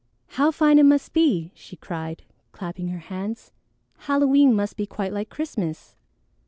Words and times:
"How 0.29 0.49
fine 0.49 0.79
it 0.79 0.85
must 0.87 1.13
be!" 1.13 1.51
she 1.53 1.75
cried, 1.75 2.23
clapping 2.53 2.87
her 2.87 2.97
hands. 3.13 3.51
"Halloween 4.07 4.55
must 4.55 4.75
be 4.75 4.87
quite 4.87 5.13
like 5.13 5.29
Christmas!" 5.29 5.95